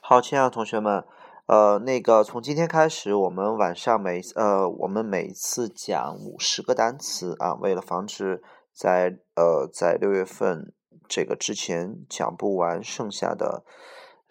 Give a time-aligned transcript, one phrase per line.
[0.00, 1.04] 好，亲爱的同学们，
[1.46, 10.72] 呃，那个从今天开始，我们晚上每呃，我们每次讲五十个单词啊，为了防止在呃在六月份
[11.08, 13.64] 这个之前讲不完剩下的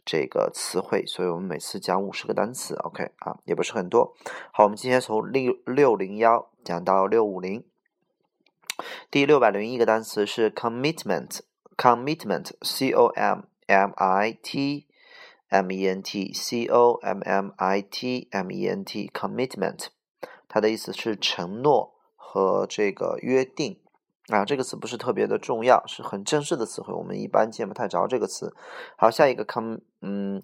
[0.05, 4.13] 这个词汇，所以我们每次讲五十个单词，OK 啊，也不是很多。
[4.51, 7.63] 好，我们今天从六六零幺讲到六五零，
[9.09, 14.85] 第六百零一个单词是 commitment，commitment，c o m m i t。
[15.54, 19.86] M E N T C O M M I T M E N T commitment，
[20.48, 23.77] 它的意思是承诺和这个约定
[24.30, 28.55] 啊，这个词不是特别的重要，是很正式的词汇，我们一般见不太着这个词。
[28.98, 30.41] 好，下一个 com 嗯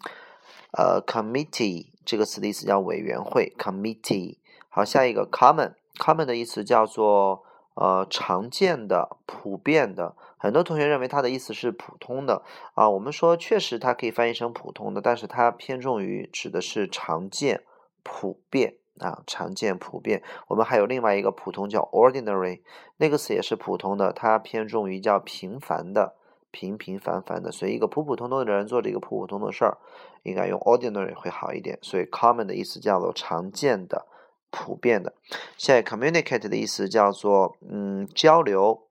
[0.77, 4.37] 呃 committee 这个词的意思叫委员会 committee。
[4.69, 7.43] 好，下一个 common common 的意思叫做
[7.79, 10.17] 呃常见的、普遍的。
[10.37, 12.43] 很多同学认为它的意思是普通的
[12.73, 17.63] 啊，我们说确实它可以翻译成普通的，但是它偏重于指的是常见、
[18.03, 20.21] 普遍啊，常见、普遍。
[20.49, 22.61] 我们还有另外一个普通叫 ordinary，
[22.97, 26.15] 那个词也是普通的，它偏重于叫平凡的、
[26.51, 27.51] 平平凡凡的。
[27.51, 29.77] 所以一个普普通通的人做这个普普通通的事儿，
[30.23, 31.79] 应该用 ordinary 会好一点。
[31.81, 34.05] 所以 common 的意思叫做常见的、
[34.49, 35.13] 普遍的。
[35.57, 38.85] 现在 communicate 的意思叫做嗯交流。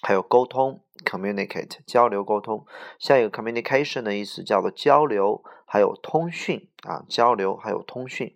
[0.00, 2.64] 还有沟通，communicate 交流沟通，
[3.00, 8.32] 下一个 communication 的意思叫做交流，还有通讯啊，交流还有通讯。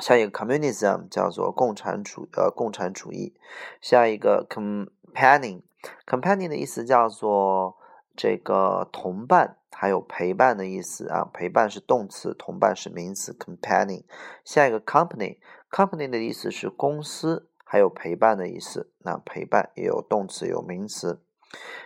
[0.00, 3.34] 下一个 communism 叫做共产主呃共产主义，
[3.80, 7.76] 下一个 companion，companion 的意思叫做
[8.22, 14.04] 这个同伴，还有陪伴的意思啊，陪伴是动词，同伴是名词，companion。
[14.44, 17.48] 下一个 company，company 的意思是公司。
[17.64, 21.22] 还有陪伴的意思，那陪伴也有动词有名词。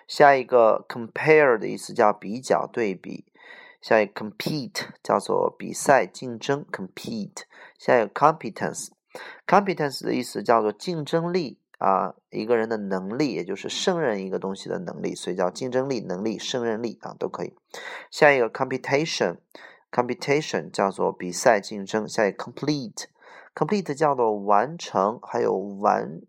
[0.08, 3.26] 下一个 compare 的意思叫比较对比。
[3.80, 7.44] 下一个 compete 叫做比赛竞争 compete。
[7.78, 17.54] 下一个 competence，competence 的意思叫做竞争力啊，一个人的能力，也就是胜任一个东西的能力，所以叫竞争力、能力、胜任力啊都可以。
[18.10, 22.08] 下一个 competition，competition 叫做比赛竞争。
[22.08, 23.04] 下一个 complete。
[23.54, 26.22] complete 叫做完成，还有完，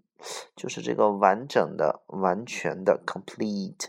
[0.57, 3.87] 就是这个完整的、完全的 complete。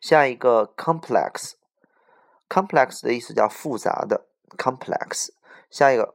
[0.00, 4.24] 下一个 complex，complex 的意思叫复杂的
[4.56, 5.28] complex。
[5.68, 6.14] 下一个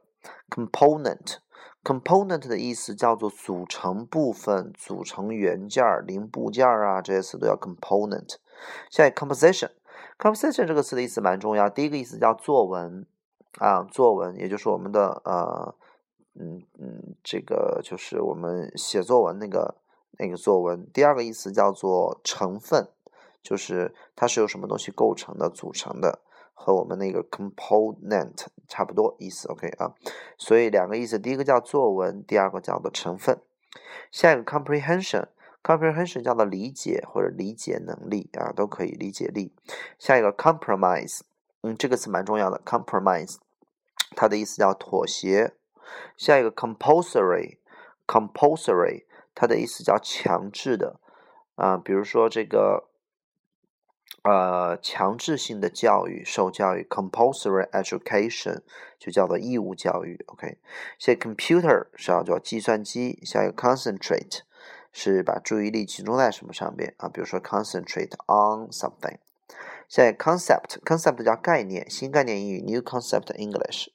[0.50, 1.36] component
[1.84, 8.36] Component 的意思叫做组成部分、组成元件、零部件啊，这些词都叫 component。
[8.90, 13.06] 下一 composition，composition 这个词的意思蛮重要，第一个意思叫作文。
[13.58, 15.74] 啊，作文也就是我们的呃，
[16.40, 19.74] 嗯嗯，这个就是我们写作文那个
[20.12, 20.88] 那个作文。
[20.90, 22.88] 第二个意思叫做成分，
[23.42, 26.20] 就是它是由什么东西构成的、组成的，
[26.52, 29.48] 和我们那个 component 差不多意思。
[29.48, 29.94] OK 啊，
[30.36, 33.40] 所以两个意思，第一个叫作文，第二个叫做成分。
[34.10, 39.54] 下一个 comprehension，comprehension 叫做理解或者理解能力啊，都可以理解力。
[39.98, 41.20] 下一个 compromise。
[41.64, 43.36] 嗯，这个词蛮重要的，compromise，
[44.16, 45.54] 它的意思叫妥协。
[46.16, 50.98] 下一个 compulsory，compulsory，它的意思叫强制的
[51.54, 52.88] 啊，比如说这个
[54.22, 58.60] 呃强制性的教育，受教育，compulsory education
[58.98, 60.24] 就叫做义务教育。
[60.26, 60.58] OK，
[60.98, 63.18] 下一个 computer 是叫做计算机。
[63.24, 64.40] 下一个 concentrate
[64.92, 67.08] 是把注意力集中在什么上边啊？
[67.08, 69.18] 比如说 concentrate on something。
[69.88, 73.88] 下一个 concept，concept 叫概念，新概念英语 new concept English。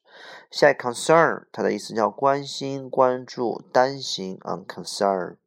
[0.51, 5.37] 下一个 concern，它的意思叫关心、关注、担心，on concern。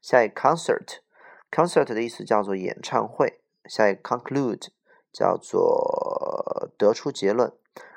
[0.00, 3.41] 下一个 concert，concert 的意思叫做演唱会。
[3.72, 4.66] 下一个 conclude，
[5.10, 7.50] 叫做得出结论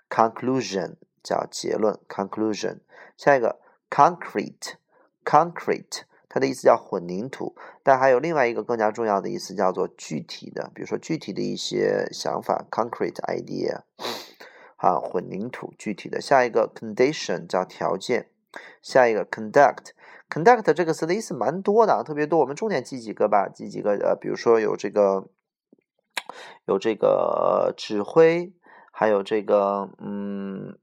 [0.09, 2.79] ，conclusion 叫结论，conclusion。
[3.17, 3.59] 下一个
[3.89, 6.03] concrete，concrete。
[6.29, 13.81] 它的意思叫混凝土，但还有另外一个更加重要的意思，叫做具体的，比如说具体的一些想法，concrete idea，
[14.77, 16.21] 啊，混凝土，具体的。
[16.21, 18.29] 下一个 condition 叫条件，
[18.81, 25.27] 下一个 conduct，conduct 这个词的意思蛮多的，特别多，我们重点记几个吧，记几个，呃，比如说有这个，
[26.65, 28.53] 有这个指挥，
[28.91, 30.77] 还有这个，嗯，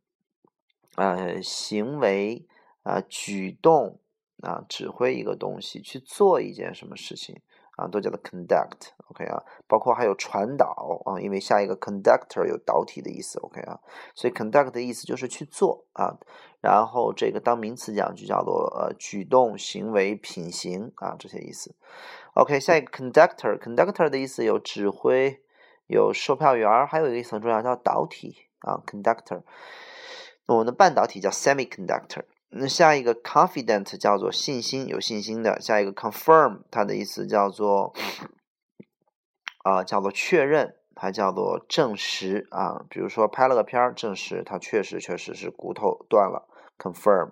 [0.96, 2.46] 呃，行为，
[2.82, 3.98] 啊，举动。
[4.42, 7.40] 啊，指挥一个东西去做一件什么事情
[7.76, 13.80] 啊，都叫做 conduct，OK 啊，包括还有传导啊，因为下一个 conductor 有导体的意思，OK 啊，
[14.14, 16.18] 所以 conduct 的意思就是去做啊，
[16.60, 21.74] 然后这个当名词讲就叫做呃举动、行为、品行啊这些意思
[22.34, 25.40] ，OK，下一个 conductor，conductor 的意思有指挥，
[25.86, 29.42] 有售票员儿，还有一个意思很重要，叫导体啊，conductor。
[30.46, 32.24] 我们的半导体叫 semiconductor。
[32.54, 35.58] 那下一个 confident 叫做信心，有信心的。
[35.58, 37.94] 下一个 confirm 它的意思叫做
[39.64, 42.84] 啊，叫做确认，它叫做证实啊。
[42.90, 46.46] 比如说拍了个片儿，证实它确实确实是骨头断了
[46.78, 47.30] ，confirm。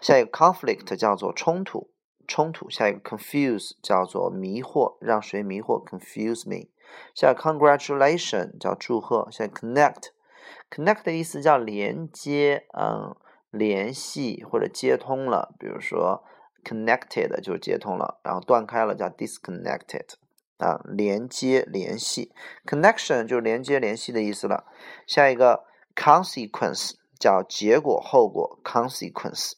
[0.00, 1.90] 下一个 conflict 叫做冲突，
[2.26, 2.70] 冲突。
[2.70, 6.70] 下一个 confuse 叫做迷惑，让谁迷惑？confuse me。
[7.14, 9.28] 下一个 congratulation 叫祝贺。
[9.30, 13.14] 下一个 connect，connect 的意思叫连接，嗯，
[13.52, 15.54] 联系或者接通了。
[15.60, 16.24] 比如说
[16.64, 20.14] connected 就是接通了，然后断开了叫 disconnected。
[20.58, 22.32] 啊，连接联系
[22.64, 24.64] ，connection 就连接联系的意思了。
[25.08, 25.64] 下一个
[25.96, 29.54] consequence 叫结果后果，consequence。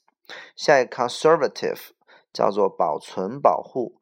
[0.56, 1.90] 下一个 conservative
[2.32, 4.00] 叫做保存保护，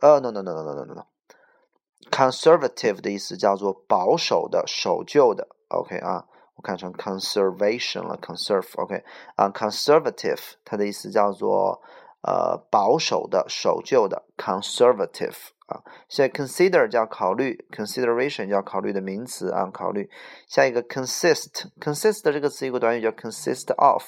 [0.00, 5.48] 呃，no no no no no no no no，conservative 的意思叫做保守的、守旧的。
[5.70, 9.02] OK 啊，我看成 conservation 了，conserve，OK
[9.36, 11.82] 啊，conservative 它的意思叫做
[12.22, 15.36] 呃保守的、守旧的，conservative。
[15.66, 15.80] 啊，
[16.10, 20.10] 现在 consider 叫考虑，consideration 叫考虑的名词啊，考虑。
[20.46, 24.04] 下一个 consist，consist 这个词有个短语叫 consist of，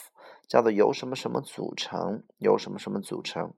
[0.47, 3.55] 叫做由什么什么组成，由什么什么组成。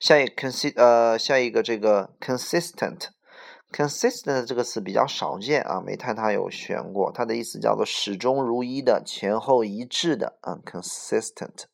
[0.00, 3.08] 下一个 consist，呃，下一个这个 consistent
[3.72, 11.64] consistent 这个词比较少见啊，没太太有选过，它的意思叫做始终如一的，前后一致的啊，consistent。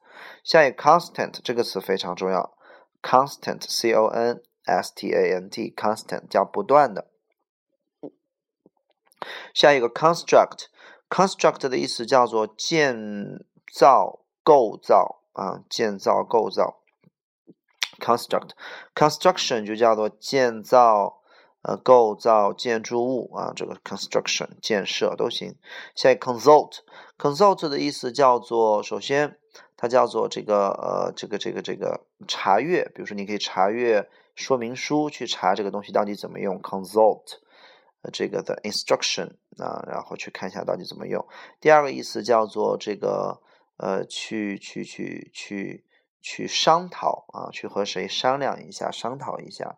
[0.44, 2.54] 下一个 constant 这个词非常重要
[3.02, 4.42] ，constant，c o n。
[4.64, 7.08] S T A N T constant 叫不断的。
[9.52, 16.80] 下一个 construct，construct 的意思叫做建造、构造啊，建造、构造。
[17.98, 21.21] construct，construction 就叫做建造、
[21.62, 25.56] 呃，构造建筑物啊，这个 construction 建设都行。
[25.94, 29.38] 下一个 consult，consult 的意思叫做，首先
[29.76, 34.08] 它叫做这个呃，这个这个这个查阅，比如说你可以查阅。
[34.34, 37.34] 说明书去查这个东西到底怎么用，consult，
[38.00, 41.22] 呃，这个的 instruction 啊，然后去看一下到底怎么用。
[41.60, 43.42] 第二个意思叫做这个
[43.76, 45.84] 呃，去去去去
[46.22, 49.76] 去商讨啊，去和谁商量一下，商讨一下。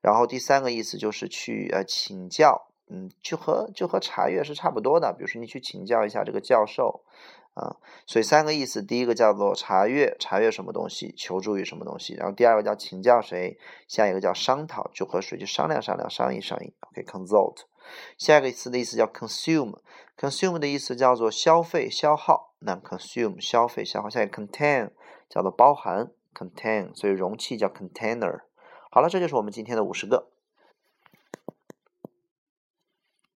[0.00, 5.12] 然后第三个意思就是去呃请教，嗯，就和就和查阅是差不多的。
[5.12, 7.04] 比如说你去请教一下这个教授。
[7.52, 7.76] 啊，
[8.06, 13.58] 所以三个意思，第一个叫做查阅，查阅什么东西，求助于什么东西，然后第二个叫请教谁，
[13.88, 16.72] 下一个叫商讨，就和谁去商量商量，商议商议。
[16.80, 17.62] OK，consult。
[18.16, 22.54] 下一个词的意思叫 consume，consume 的意思叫做消费、消耗。
[22.60, 24.08] 那 consume 消费、消耗。
[24.08, 24.90] 下一个 contain
[25.28, 28.42] 叫做包含，contain，所以容器叫 container。
[28.92, 30.26] 好了，这就是我们今天的五十个。